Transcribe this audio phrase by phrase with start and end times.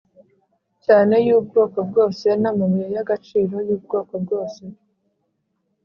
[0.85, 4.61] Cyane y ubwoko bwose n amabuye y agaciro y ubwoko bwose